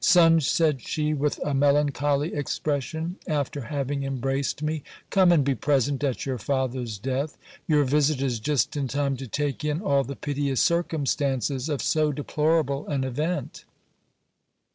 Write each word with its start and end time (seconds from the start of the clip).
Son, 0.03 0.39
said 0.41 0.81
she, 0.81 1.13
with 1.13 1.37
a 1.45 1.53
melancholy 1.53 2.33
expression, 2.33 3.17
after 3.27 3.61
having 3.65 4.01
embraced 4.03 4.63
me, 4.63 4.81
come 5.11 5.31
and 5.31 5.43
be 5.45 5.53
present 5.53 6.03
at 6.03 6.25
your 6.25 6.39
father's 6.39 6.97
death; 6.97 7.37
your 7.67 7.83
visit 7.83 8.19
is 8.19 8.39
just 8.39 8.75
in 8.75 8.87
time 8.87 9.15
to 9.15 9.27
take 9.27 9.63
in 9.63 9.79
all 9.79 10.03
the 10.03 10.15
piteous 10.15 10.59
circum 10.59 11.05
stances 11.05 11.69
of 11.69 11.83
so 11.83 12.11
deplorable 12.11 12.87
an 12.87 13.03
event. 13.03 13.63